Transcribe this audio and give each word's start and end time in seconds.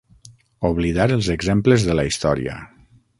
Oblidar 0.69 1.05
els 1.17 1.29
exemples 1.35 1.87
de 1.91 1.99
la 1.99 2.07
història. 2.13 2.57